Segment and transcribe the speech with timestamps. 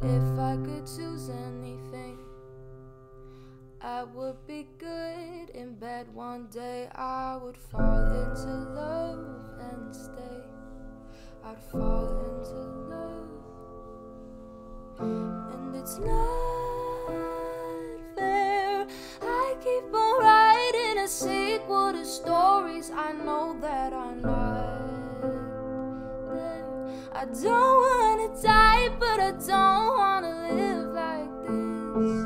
[0.00, 2.18] If I could choose anything,
[3.80, 6.88] I would be good in bed one day.
[6.94, 9.26] I would fall into love
[9.58, 10.44] and stay.
[11.44, 12.54] I'd fall into
[12.94, 13.28] love,
[15.00, 17.08] and it's not
[18.14, 18.86] fair.
[19.20, 25.20] I keep on writing a sequel to stories I know that are not
[26.30, 26.62] there.
[27.12, 28.67] I don't wanna die,
[29.18, 32.18] but I don't wanna live like this.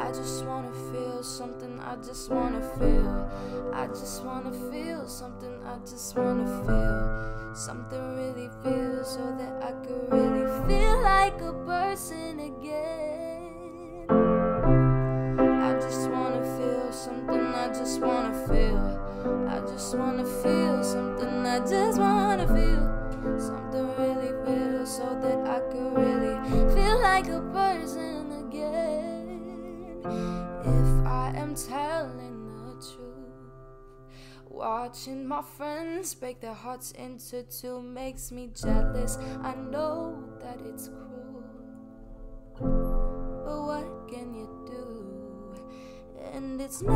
[0.00, 3.28] I just wanna feel something, I just wanna feel.
[3.72, 7.54] I just wanna feel something, I just wanna feel.
[7.56, 14.06] Something really feel so that I could really feel like a person again.
[15.68, 19.00] I just wanna feel something, I just wanna feel.
[19.48, 22.13] I just wanna feel something, I just wanna
[27.24, 30.00] like a person again.
[30.04, 33.52] If I am telling the truth,
[34.48, 39.18] watching my friends break their hearts into two makes me jealous.
[39.42, 40.90] I know that it's
[42.54, 45.56] cruel, but what can you do?
[46.34, 46.94] And it's not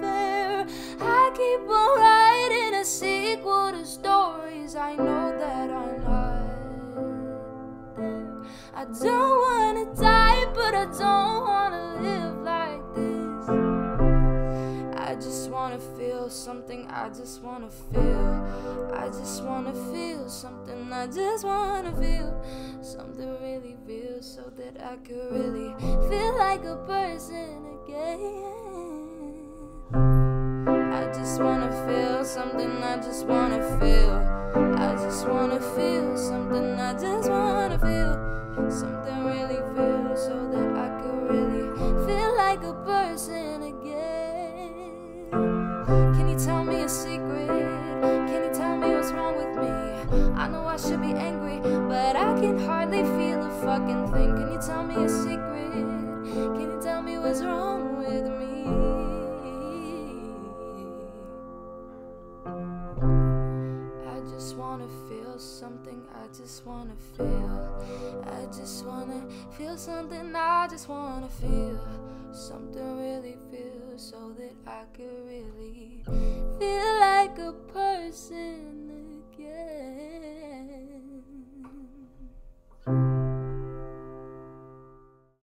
[0.00, 0.66] fair.
[1.00, 4.13] I keep on writing a sequel to stories
[10.98, 13.48] don't wanna live like this.
[14.96, 18.44] I just wanna feel something, I just wanna feel.
[18.94, 22.34] I just wanna feel something, I just wanna feel
[22.82, 25.74] something really real so that I could really
[26.08, 28.44] feel like a person again.
[30.92, 34.44] I just wanna feel something, I just wanna feel.
[34.76, 38.93] I just wanna feel something, I just wanna feel something
[46.14, 47.48] Can you tell me a secret?
[47.48, 49.68] Can you tell me what's wrong with me?
[50.36, 54.34] I know I should be angry, but I can hardly feel a fucking thing.
[54.36, 55.72] Can you tell me a secret?
[56.54, 57.73] Can you tell me what's wrong
[64.84, 68.22] wanna feel something, I just wanna feel.
[68.24, 69.22] I just wanna
[69.56, 71.80] feel something, I just wanna feel
[72.32, 76.02] something really feel so that I could really
[76.58, 78.90] feel like a person
[79.32, 79.93] again.